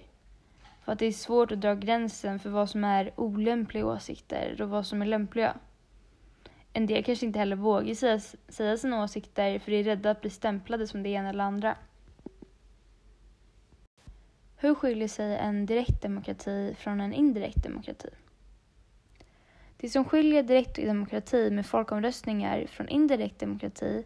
[0.87, 4.69] För att det är svårt att dra gränsen för vad som är olämpliga åsikter och
[4.69, 5.57] vad som är lämpliga.
[6.73, 10.21] En del kanske inte heller vågar säga, säga sina åsikter för de är rädda att
[10.21, 11.77] bli stämplade som det ena eller andra.
[14.57, 18.09] Hur skiljer sig en direkt demokrati från en indirekt demokrati?
[19.77, 24.05] Det som skiljer direkt demokrati med folkomröstningar från indirekt demokrati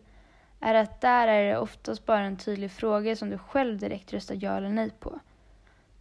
[0.61, 4.37] är att där är det oftast bara en tydlig fråga som du själv direkt röstar
[4.40, 5.21] ja eller nej på.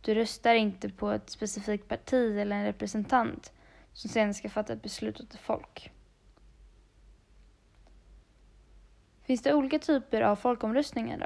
[0.02, 3.54] Du röstar inte på ett specifikt parti eller en representant
[3.94, 5.92] som sen ska fatta ett beslut åt ett folk.
[9.22, 11.26] Finns det olika typer av folkomröstningar då?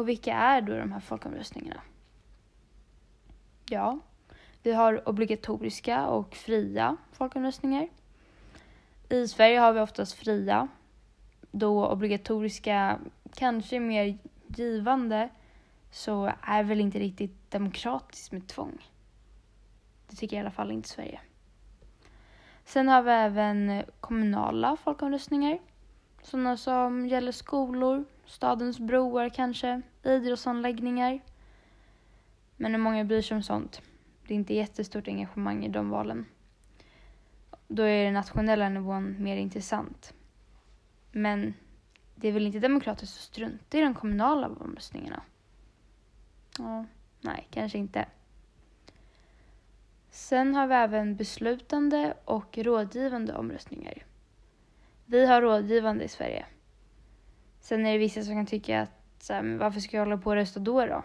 [0.00, 1.80] Och vilka är då de här folkomröstningarna?
[3.68, 3.98] Ja,
[4.62, 7.88] vi har obligatoriska och fria folkomröstningar.
[9.08, 10.68] I Sverige har vi oftast fria,
[11.50, 12.98] då obligatoriska
[13.34, 15.28] kanske är mer givande
[15.94, 18.78] så är väl inte riktigt demokratiskt med tvång.
[20.08, 21.20] Det tycker i alla fall inte Sverige.
[22.64, 25.58] Sen har vi även kommunala folkomröstningar.
[26.22, 31.20] Sådana som gäller skolor, stadens broar kanske, idrottsanläggningar.
[32.56, 33.82] Men hur många bryr sig om sånt?
[34.26, 36.26] Det är inte jättestort engagemang i de valen.
[37.68, 40.14] Då är den nationella nivån mer intressant.
[41.12, 41.54] Men
[42.14, 45.22] det är väl inte demokratiskt att strunta i de kommunala omröstningarna?
[46.58, 46.84] Ja,
[47.20, 48.06] nej, kanske inte.
[50.10, 54.04] Sen har vi även beslutande och rådgivande omröstningar.
[55.06, 56.46] Vi har rådgivande i Sverige.
[57.60, 60.36] Sen är det vissa som kan tycka att här, varför ska jag hålla på och
[60.36, 61.04] rösta då då?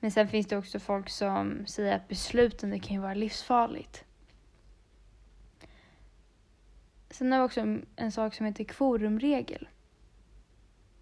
[0.00, 4.04] Men sen finns det också folk som säger att beslutande kan ju vara livsfarligt.
[7.10, 7.60] Sen har vi också
[7.96, 9.68] en sak som heter kvorumregel.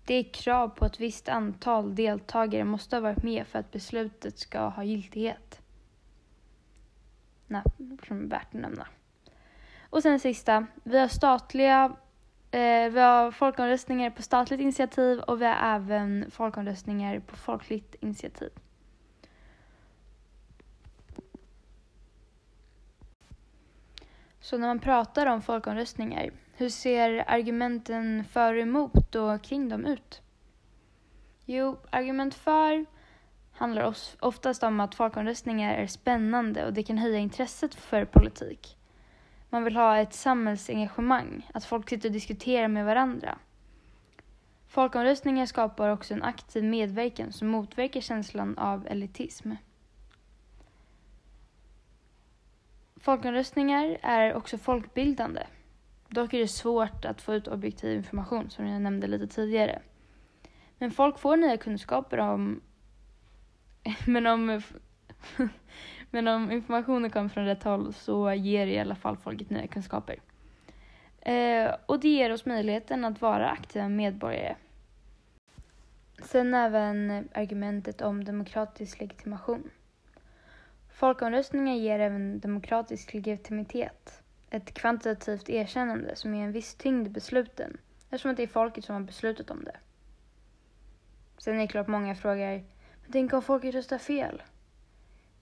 [0.08, 3.70] Det är krav på att ett visst antal deltagare måste ha varit med för att
[3.70, 5.60] beslutet ska ha giltighet.
[7.46, 7.62] Nej,
[8.08, 8.86] som är värt att nämna.
[9.90, 11.96] Och sen sista, vi har statliga
[12.50, 18.50] eh, vi har folkomröstningar på statligt initiativ och vi har även folkomröstningar på folkligt initiativ.
[24.40, 29.86] Så när man pratar om folkomröstningar, hur ser argumenten för och emot och kring dem
[29.86, 30.22] ut?
[31.44, 32.86] Jo, argument för
[33.52, 38.76] handlar oftast om att folkomröstningar är spännande och det kan höja intresset för politik.
[39.50, 43.38] Man vill ha ett samhällsengagemang, att folk sitter och diskuterar med varandra.
[44.68, 49.52] Folkomröstningar skapar också en aktiv medverkan som motverkar känslan av elitism.
[52.96, 55.42] Folkomröstningar är också folkbildande.
[56.08, 59.82] Dock är det svårt att få ut objektiv information, som jag nämnde lite tidigare.
[60.78, 62.60] Men folk får nya kunskaper om...
[64.06, 64.62] men, om
[66.10, 69.66] men om informationen kommer från rätt håll så ger det i alla fall folket nya
[69.66, 70.18] kunskaper.
[71.20, 74.56] Eh, och det ger oss möjligheten att vara aktiva medborgare.
[76.22, 79.70] Sen även argumentet om demokratisk legitimation.
[80.90, 87.76] Folkomröstningar ger även demokratisk legitimitet, ett kvantitativt erkännande som ger en viss tyngd i besluten,
[88.11, 89.76] eftersom det är folket som har beslutat om det.
[91.38, 92.64] Sen är det klart många frågar,
[93.02, 94.42] men tänk om folket röstar fel?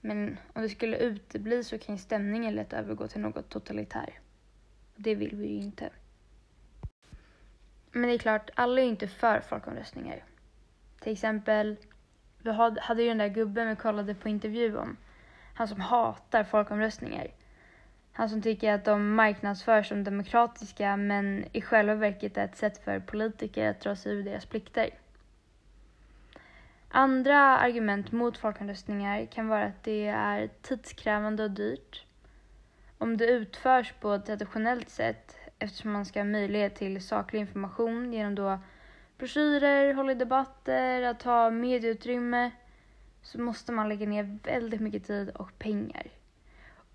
[0.01, 4.19] Men om det skulle utebli så kan stämningen lätt övergå till något totalitär.
[4.95, 5.89] Det vill vi ju inte.
[7.91, 10.23] Men det är klart, alla är ju inte för folkomröstningar.
[10.99, 11.77] Till exempel,
[12.37, 14.97] vi hade ju den där gubben vi kollade på intervju om
[15.53, 17.27] han som hatar folkomröstningar.
[18.17, 22.83] Han som tycker att de marknadsförs som demokratiska men i själva verket är ett sätt
[22.83, 24.89] för politiker att dra sig ur deras plikter.
[26.89, 32.05] Andra argument mot folkomröstningar kan vara att det är tidskrävande och dyrt.
[32.97, 38.13] Om det utförs på ett traditionellt sätt eftersom man ska ha möjlighet till saklig information
[38.13, 38.59] genom då
[39.17, 42.51] broschyrer, hålla debatter, att ha medieutrymme
[43.21, 46.07] så måste man lägga ner väldigt mycket tid och pengar.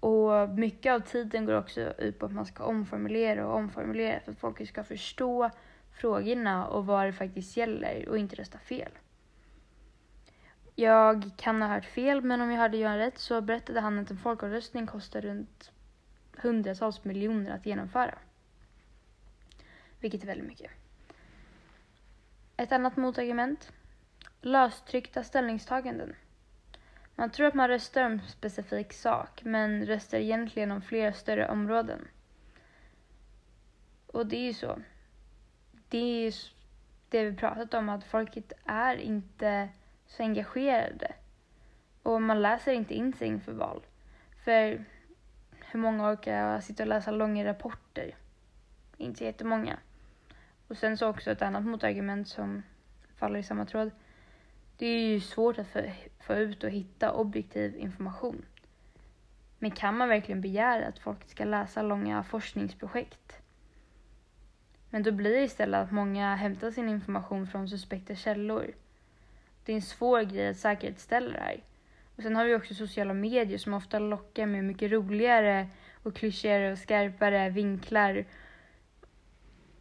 [0.02, 4.32] Och mycket av tiden går också ut på att man ska omformulera och omformulera för
[4.32, 5.50] att folk ska förstå
[5.92, 8.92] frågorna och vad det faktiskt gäller och inte rösta fel.
[10.74, 14.10] Jag kan ha hört fel, men om jag hörde Johan rätt så berättade han att
[14.10, 15.72] en folkomröstning kostar runt
[16.36, 18.18] hundratals miljoner att genomföra.
[20.00, 20.70] Vilket är väldigt mycket.
[22.56, 23.72] Ett annat motargument.
[24.40, 26.14] Löstryckta ställningstaganden.
[27.16, 31.48] Man tror att man röstar om en specifik sak, men röstar egentligen om flera större
[31.48, 32.08] områden.
[34.06, 34.78] Och det är ju så.
[35.88, 36.32] Det är ju
[37.08, 39.68] det vi pratat om, att folket är inte
[40.06, 41.12] så engagerade.
[42.02, 43.82] Och man läser inte in sig inför val.
[44.44, 44.84] För
[45.60, 48.16] hur många orkar sitta och läsa långa rapporter?
[48.96, 49.78] Inte jättemånga.
[50.68, 52.62] Och sen så också ett annat motargument som
[53.16, 53.90] faller i samma tråd.
[54.82, 55.76] Det är ju svårt att
[56.20, 58.44] få ut och hitta objektiv information.
[59.58, 63.36] Men kan man verkligen begära att folk ska läsa långa forskningsprojekt?
[64.90, 68.74] Men då blir det istället att många hämtar sin information från suspekta källor.
[69.64, 71.62] Det är en svår grej att säkerhetsställa det här.
[72.16, 75.68] Och sen har vi också sociala medier som ofta lockar med mycket roligare
[76.02, 78.24] och klyschigare och skarpare vinklar.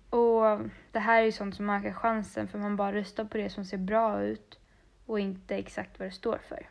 [0.09, 0.59] Och
[0.91, 3.65] det här är ju sånt som ökar chansen för man bara röstar på det som
[3.65, 4.57] ser bra ut
[5.11, 6.69] och inte exakt vad det står för.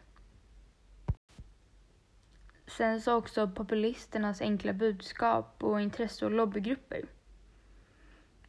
[2.67, 7.05] Sen så också populisternas enkla budskap och intresse och lobbygrupper.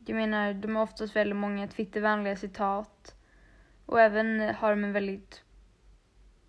[0.06, 3.16] Jag menar, de har oftast väldigt många Twittervänliga citat
[3.86, 5.44] och även har de en väldigt,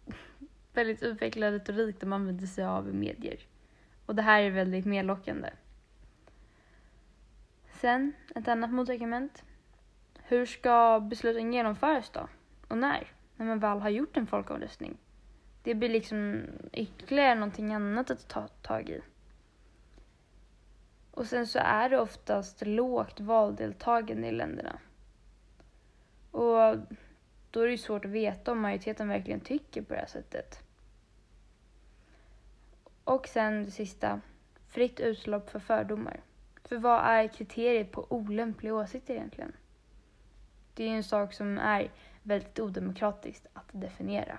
[0.73, 3.47] väldigt utvecklad retorik de använder sig av i medier.
[4.07, 5.51] Och det här är väldigt medlockande.
[7.71, 9.45] Sen, ett annat motargument.
[10.23, 12.29] Hur ska besluten genomföras då?
[12.69, 13.13] Och när?
[13.37, 14.99] När man väl har gjort en folkomröstning.
[15.63, 19.01] Det blir liksom ytterligare någonting annat att ta tag i.
[21.11, 24.79] Och sen så är det oftast lågt valdeltagande i länderna.
[26.31, 26.77] Och
[27.51, 30.63] då är det ju svårt att veta om majoriteten verkligen tycker på det här sättet.
[33.05, 34.21] Och sen det sista,
[34.69, 36.21] fritt utlopp för fördomar.
[36.65, 39.53] För vad är kriteriet på olämpliga åsikter egentligen?
[40.75, 41.91] Det är ju en sak som är
[42.23, 44.39] väldigt odemokratiskt att definiera.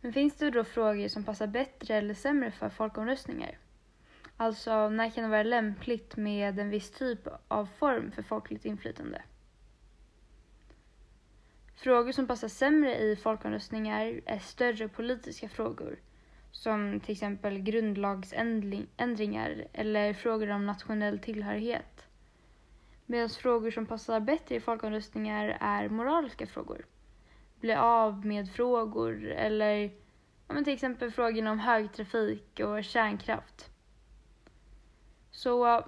[0.00, 3.58] Men finns det då frågor som passar bättre eller sämre för folkomröstningar?
[4.36, 9.22] Alltså, när kan det vara lämpligt med en viss typ av form för folkligt inflytande?
[11.76, 15.98] Frågor som passar sämre i folkomröstningar är större politiska frågor,
[16.50, 22.06] som till exempel grundlagsändringar eller frågor om nationell tillhörighet.
[23.06, 26.86] Medan frågor som passar bättre i folkomröstningar är moraliska frågor.
[27.60, 29.82] Bli av med frågor eller
[30.48, 33.70] ja, men till exempel frågorna om högtrafik och kärnkraft.
[35.30, 35.84] Så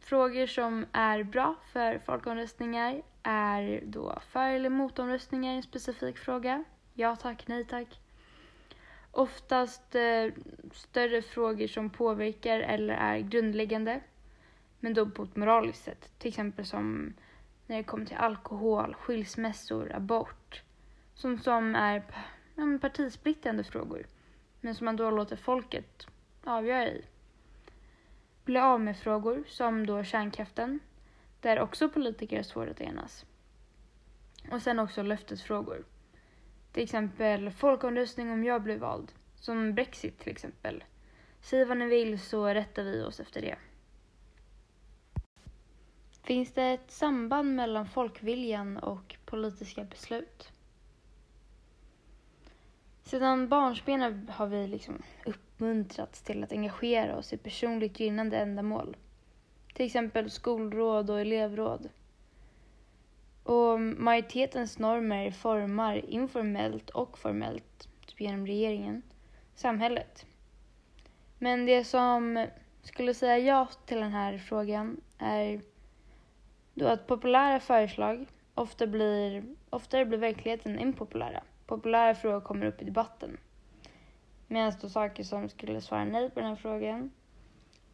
[0.00, 6.64] frågor som är bra för folkomröstningar är då för eller motomröstningar i en specifik fråga.
[6.94, 8.00] Ja tack, nej tack.
[9.12, 10.26] Oftast eh,
[10.72, 14.00] större frågor som påverkar eller är grundläggande.
[14.80, 16.12] Men då på ett moraliskt sätt.
[16.18, 17.14] Till exempel som
[17.66, 20.62] när det kommer till alkohol, skilsmässor, abort.
[21.14, 22.02] Som, som är
[22.54, 24.06] ja, partisplittrande frågor.
[24.60, 26.06] Men som man då låter folket
[26.44, 27.04] avgöra i.
[28.44, 30.80] Bli av med frågor som då kärnkraften.
[31.40, 33.24] Där också politiker har svårt att enas.
[34.50, 35.84] Och sen också löftesfrågor.
[36.72, 39.12] Till exempel folkomröstning om jag blir vald.
[39.34, 40.84] Som Brexit till exempel.
[41.40, 43.56] Säg vad ni vill så rättar vi oss efter det.
[46.22, 50.52] Finns det ett samband mellan folkviljan och politiska beslut?
[53.02, 58.96] Sedan barnsben har vi liksom uppmuntrats till att engagera oss i personligt gynnande ändamål.
[59.74, 61.88] Till exempel skolråd och elevråd.
[63.42, 69.02] Och majoritetens normer formar informellt och formellt, typ genom regeringen,
[69.54, 70.26] samhället.
[71.38, 72.46] Men det som
[72.82, 75.60] skulle säga ja till den här frågan är
[76.80, 81.42] då att populära förslag ofta blir, oftare blir verkligheten impopulära.
[81.66, 83.36] Populära frågor kommer upp i debatten.
[84.46, 87.10] Medan då saker som skulle svara nej på den här frågan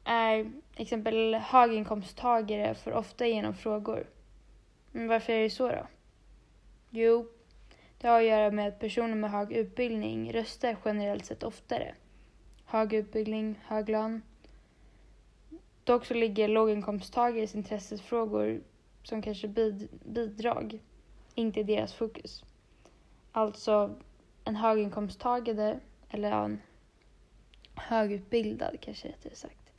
[0.04, 4.06] är exempel höginkomsttagare får ofta igenom frågor.
[4.92, 5.86] Men varför är det så då?
[6.90, 7.28] Jo,
[7.98, 11.94] det har att göra med att personer med hög utbildning röstar generellt sett oftare.
[12.64, 14.22] Hög utbildning, hög lön.
[15.84, 18.60] Dock så ligger låginkomsttagares intressefrågor
[19.06, 20.80] som kanske bid bidrag
[21.34, 22.44] inte är deras fokus.
[23.32, 23.94] Alltså
[24.44, 25.80] en höginkomsttagare,
[26.10, 26.60] eller en
[27.74, 29.72] högutbildad kanske rättare sagt.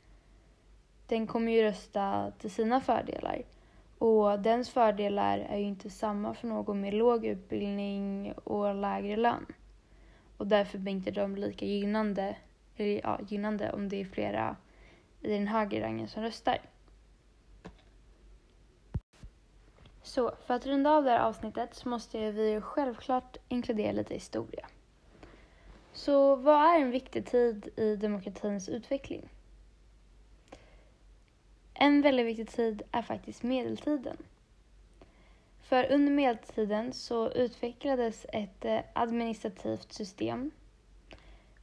[1.06, 3.42] Den kommer ju rösta till sina fördelar.
[3.98, 9.46] Och dens fördelar är ju inte samma för någon med låg utbildning och lägre lön.
[10.36, 12.36] Och därför blir inte de lika gynnande,
[12.76, 14.56] eller ja, gynnande om det är flera
[15.20, 16.58] i den högre rangen som röstar.
[20.08, 24.66] Så för att runda av det här avsnittet så måste vi självklart inkludera lite historia.
[25.92, 29.28] Så vad är en viktig tid i demokratins utveckling?
[31.74, 34.16] En väldigt viktig tid är faktiskt medeltiden.
[35.60, 40.50] För under medeltiden så utvecklades ett eh, administrativt system.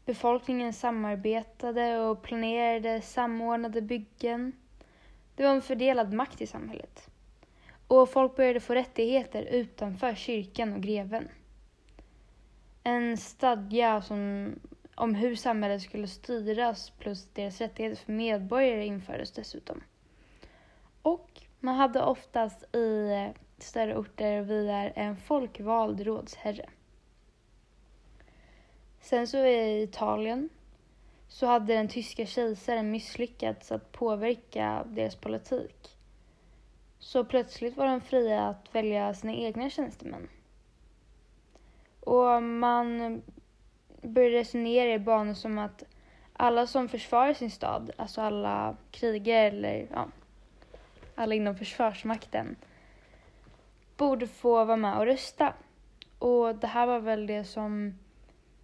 [0.05, 4.53] Befolkningen samarbetade och planerade samordnade byggen.
[5.35, 7.09] Det var en fördelad makt i samhället.
[7.88, 11.29] Och folk började få rättigheter utanför kyrkan och greven.
[12.83, 14.51] En stadga som,
[14.95, 19.83] om hur samhället skulle styras plus deras rättigheter för medborgare infördes dessutom.
[21.01, 23.09] Och man hade oftast i
[23.57, 26.69] större orter och byar en folkvald rådsherre.
[29.01, 30.49] Sen så i Italien
[31.27, 35.94] så hade den tyska kejsaren misslyckats att påverka deras politik.
[37.05, 40.27] Så plötsligt var de fria att välja sina egna tjänstemän.
[41.99, 43.21] Och man
[44.01, 45.83] började resonera i banor som att
[46.33, 50.07] alla som försvarar sin stad, alltså alla krigare eller ja,
[51.15, 52.55] alla inom försvarsmakten,
[53.97, 55.53] borde få vara med och rösta.
[56.19, 57.99] Och det här var väl det som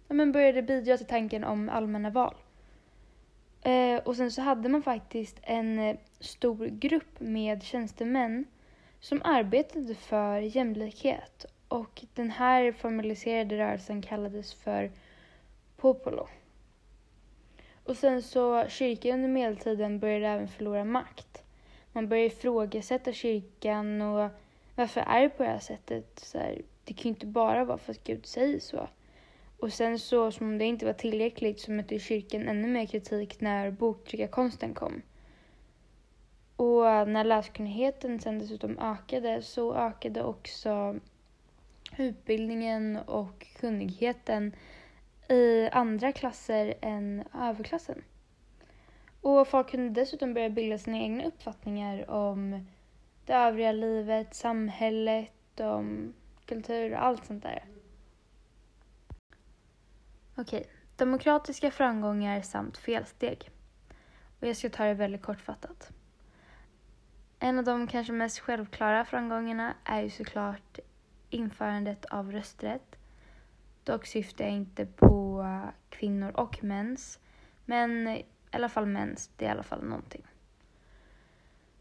[0.08, 2.34] ja, men började bidra till tanken om allmänna val.
[3.62, 8.44] Eh, och sen så hade man faktiskt en eh, stor grupp med tjänstemän
[9.00, 14.90] som arbetade för jämlikhet och den här formaliserade rörelsen kallades för
[15.76, 16.28] Popolo.
[17.84, 21.42] Och sen så kyrkan under medeltiden började även förlora makt.
[21.92, 24.30] Man började ifrågasätta kyrkan och
[24.74, 26.18] varför är det på det här sättet?
[26.18, 28.88] Så här, det kan ju inte bara vara för att Gud säger så.
[29.58, 33.40] Och sen så, som om det inte var tillräckligt, så mötte kyrkan ännu mer kritik
[33.40, 35.02] när boktryckarkonsten kom.
[36.56, 40.96] Och när läskunnigheten sen dessutom ökade så ökade också
[41.96, 44.56] utbildningen och kunnigheten
[45.28, 48.04] i andra klasser än överklassen.
[49.20, 52.66] Och folk kunde dessutom börja bilda sina egna uppfattningar om
[53.26, 56.14] det övriga livet, samhället, om
[56.46, 57.64] kultur och allt sånt där.
[60.36, 63.50] Okej, demokratiska framgångar samt felsteg.
[64.40, 65.92] Och jag ska ta det väldigt kortfattat.
[67.44, 70.78] En av de kanske mest självklara framgångarna är ju såklart
[71.30, 72.96] införandet av rösträtt.
[73.84, 77.18] Dock syftar jag inte på eh, kvinnor och mäns,
[77.64, 80.22] men i alla fall mäns, det är i alla fall någonting.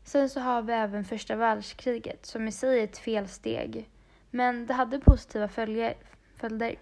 [0.03, 3.89] Sen så har vi även första världskriget som i sig är ett felsteg,
[4.29, 5.93] men det hade positiva följer,
[6.35, 6.75] följder.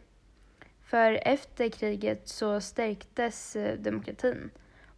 [0.82, 4.50] För efter kriget så stärktes eh, demokratin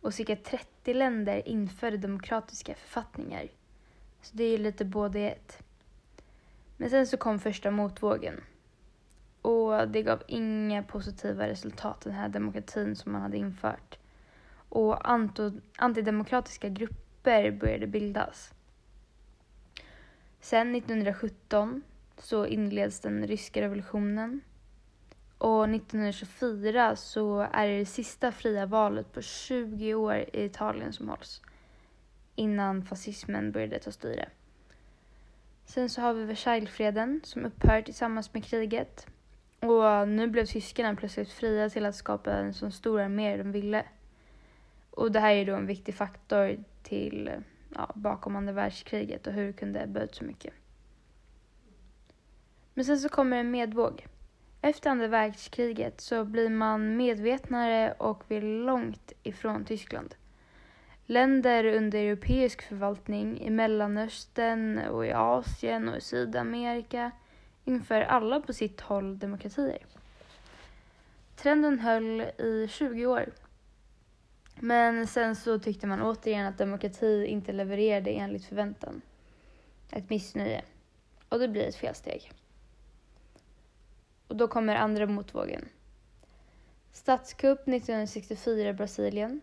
[0.02, 3.48] och cirka 30 länder införde demokratiska författningar.
[4.22, 5.64] Så det är lite både ett.
[6.78, 8.42] Men sen så kom första motvågen.
[9.42, 14.00] Och det gav inga positiva resultat, den här demokratin som man hade infört.
[14.70, 15.12] Och
[15.78, 18.54] antidemokratiska grupper började bildas.
[20.40, 21.82] Sen 1917
[22.18, 24.42] så inleds den ryska revolutionen
[25.38, 31.10] och 1924 så är det det sista fria valet på 20 år i Italien som
[31.10, 31.42] hålls.
[32.42, 34.30] Innan fascismen började ta styre.
[35.66, 39.08] Sen så har vi Versaillesfreden som upphör tillsammans med kriget.
[39.60, 43.86] Och nu blev tyskarna plötsligt fria till att skapa en så stor armé de ville.
[44.90, 47.32] Och det här är då en viktig faktor till
[47.76, 50.54] ja, bakom andra världskriget och hur det kunde ebba ut så mycket.
[52.74, 54.08] Men sen så kommer en medvåg.
[54.62, 60.16] Efter andra världskriget så blir man medvetnare och vill långt ifrån Tyskland.
[61.12, 67.12] Länder under europeisk förvaltning i Mellanöstern och i Asien och i Sydamerika
[67.66, 69.86] inför alla på sitt håll demokratier.
[71.36, 73.30] Trenden höll i 20 år.
[74.60, 79.02] Men sen så tyckte man återigen att demokrati inte levererade enligt förväntan.
[79.92, 80.62] Ett missnöje.
[81.30, 82.32] Och det blir ett felsteg.
[84.28, 85.70] Och då kommer andra motvågen.
[86.92, 89.42] Statskupp 1964 i Brasilien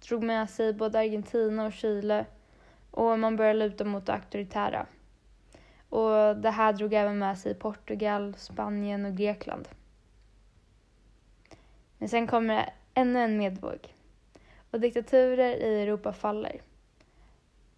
[0.00, 2.26] drog med sig både Argentina och Chile
[2.90, 4.86] och man började luta mot det auktoritära.
[5.88, 9.68] Och det här drog även med sig Portugal, Spanien och Grekland.
[11.98, 13.94] Men sen kommer ännu en medvåg
[14.70, 16.60] och diktaturer i Europa faller.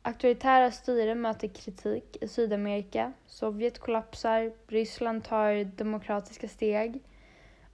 [0.03, 7.03] Auktoritära styren möter kritik i Sydamerika, Sovjet kollapsar, Ryssland tar demokratiska steg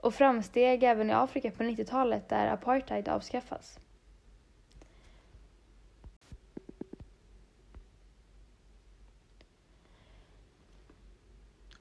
[0.01, 3.79] och framsteg även i Afrika på 90-talet där apartheid avskaffas.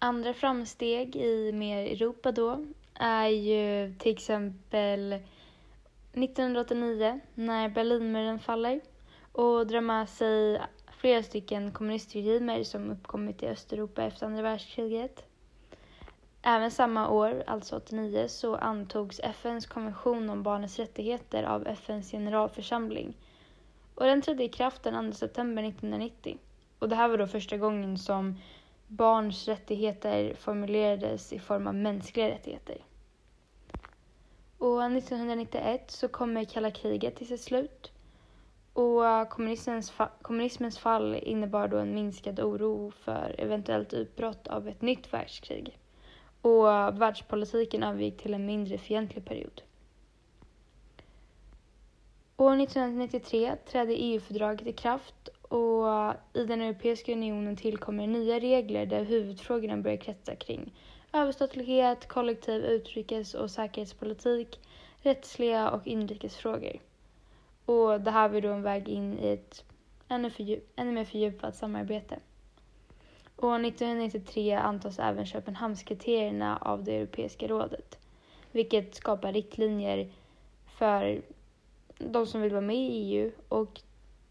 [0.06, 8.80] Andra framsteg i mer Europa då är ju till exempel 1989 när Berlinmuren faller
[9.32, 10.60] och drar med sig
[10.98, 15.24] flera stycken kommunistregimer som uppkommit i Östeuropa efter andra världskriget.
[16.42, 23.16] Även samma år, alltså 89, så antogs FNs konvention om barnets rättigheter av FNs generalförsamling.
[23.94, 26.38] Och den trädde i kraft den 2 september 1990.
[26.78, 28.36] Och det här var då första gången som
[28.86, 32.84] barns rättigheter formulerades i form av mänskliga rättigheter.
[34.58, 37.92] Och 1991 så kommer kalla kriget till sitt slut
[38.76, 44.82] och kommunismens, fa kommunismens fall innebar då en minskad oro för eventuellt utbrott av ett
[44.82, 45.78] nytt världskrig.
[46.40, 46.66] Och
[47.00, 49.62] världspolitiken övergick till en mindre fientlig period.
[52.36, 59.04] År 1993 trädde EU-fördraget i kraft och i den Europeiska unionen tillkommer nya regler där
[59.04, 60.72] huvudfrågorna börjar kretsa kring
[61.12, 64.60] överstatlighet, kollektiv utrikes och säkerhetspolitik,
[65.02, 66.80] rättsliga och inrikesfrågor.
[67.66, 69.64] Och det här blir då en väg in i ett
[70.08, 72.18] ännu, fördjup, ännu mer fördjupat samarbete.
[73.36, 77.98] År 1993 antas även Köpenhamnskriterierna av det Europeiska rådet,
[78.52, 80.10] vilket skapar riktlinjer
[80.78, 81.22] för
[81.98, 83.80] de som vill vara med i EU och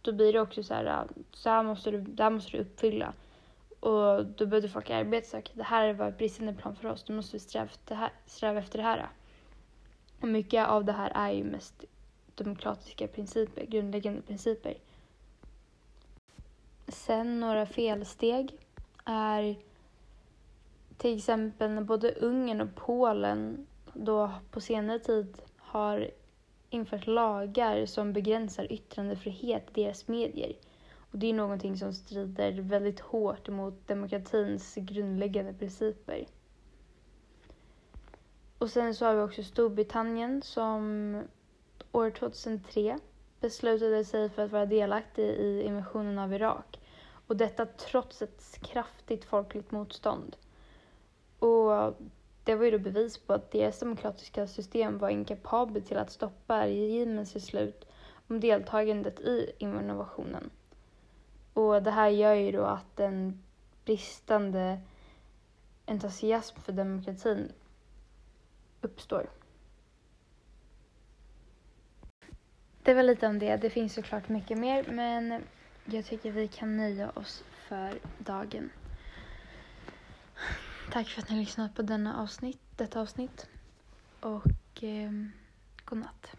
[0.06, 2.64] då blir det också så här, äh, så här måste du, det här måste du
[2.64, 3.14] uppfylla.
[3.80, 7.14] Och då började folk arbeta så det här var ett bristande plan för oss, då
[7.14, 8.12] måste vi sträva efter det här.
[8.26, 9.10] Sträva efter det här.
[10.22, 11.86] Och mycket av det här är ju mest
[12.36, 14.78] demokratiska principer, grundläggande principer.
[16.88, 18.58] Sen några felsteg
[19.06, 19.56] är
[20.97, 26.12] till exempel när både Ungern och Polen då på senare tid har
[26.70, 30.55] infört lagar som begränsar yttrandefrihet i deras medier.
[31.11, 36.26] Och det är någonting som strider väldigt hårt mot demokratins grundläggande principer.
[38.57, 41.22] Och sen så har vi också Storbritannien som
[41.91, 42.99] år 2003
[43.39, 46.80] beslutade sig för att vara delaktig i invasionen av Irak.
[47.28, 50.36] Och detta trots ett kraftigt folkligt motstånd.
[51.39, 51.95] Och
[52.46, 56.66] det var ju då bevis på att deras demokratiska system var inkapabelt till att stoppa
[56.66, 57.86] regimens beslut
[58.28, 60.50] om deltagandet i innovationen.
[61.54, 63.43] Och det här gör ju då att en
[63.86, 64.80] bristande
[65.86, 67.52] entusiasm för demokratin
[68.82, 69.30] uppstår.
[72.84, 73.58] Det var lite om det.
[73.58, 75.43] Det finns såklart mycket mer men
[75.86, 78.70] jag tycker vi kan nöja oss för dagen.
[80.92, 83.48] Tack för att ni har lyssnat på denna avsnitt, detta avsnitt
[84.20, 85.12] och eh,
[85.86, 86.36] godnatt.